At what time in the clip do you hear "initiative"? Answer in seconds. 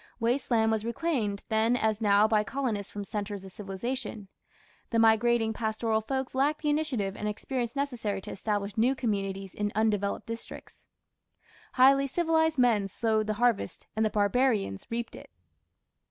6.71-7.15